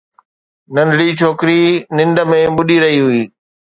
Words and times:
ننڍڙي 0.75 1.07
ڇوڪري 1.19 1.61
ننڊ 1.97 2.17
۾ 2.31 2.37
ٻڏي 2.57 2.77
رهي 2.83 2.99
هئي 3.05 3.21